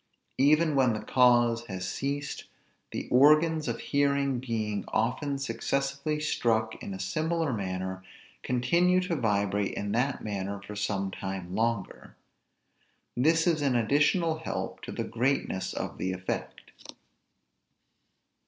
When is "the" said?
0.93-0.99, 2.89-3.07, 14.91-15.03, 15.99-16.13